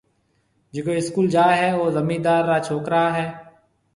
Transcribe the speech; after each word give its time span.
جڪو 0.73 0.93
اسڪول 0.99 1.27
جائيِ 1.33 1.55
هيَ 1.61 1.69
او 1.77 1.83
زميندار 1.97 2.41
را 2.49 2.57
ڇوڪرا 2.65 3.03
هيَ۔ 3.17 3.25